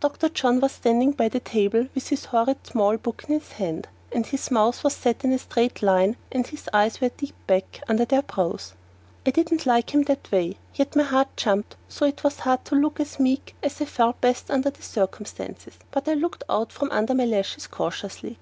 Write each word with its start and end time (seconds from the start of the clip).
Dr. 0.00 0.28
John 0.28 0.60
was 0.60 0.72
standing 0.72 1.12
by 1.12 1.30
the 1.30 1.40
table 1.40 1.86
with 1.94 2.10
this 2.10 2.26
horrid 2.26 2.58
small 2.66 2.98
book 2.98 3.24
in 3.26 3.40
his 3.40 3.52
hand, 3.52 3.88
and 4.14 4.26
his 4.26 4.50
mouth 4.50 4.84
was 4.84 4.92
set 4.94 5.24
in 5.24 5.32
a 5.32 5.38
straight 5.38 5.80
line 5.80 6.18
and 6.30 6.46
his 6.46 6.68
eyes 6.74 7.00
were 7.00 7.08
deep 7.08 7.34
back 7.46 7.80
under 7.88 8.04
their 8.04 8.20
brows. 8.20 8.74
I 9.24 9.30
don't 9.30 9.64
like 9.64 9.94
him 9.94 10.02
that 10.02 10.30
way, 10.30 10.58
yet 10.74 10.94
my 10.94 11.04
heart 11.04 11.34
jumped 11.38 11.76
so 11.88 12.04
it 12.04 12.22
was 12.22 12.40
hard 12.40 12.66
to 12.66 12.74
look 12.74 13.00
as 13.00 13.18
meek 13.18 13.56
as 13.62 13.80
I 13.80 13.86
felt 13.86 14.16
it 14.16 14.20
best 14.20 14.50
under 14.50 14.68
the 14.68 14.82
circumstances; 14.82 15.78
but 15.90 16.06
I 16.06 16.12
looked 16.12 16.44
out 16.50 16.70
from 16.70 16.90
under 16.90 17.14
my 17.14 17.24
lashes 17.24 17.66
cautiously. 17.66 18.38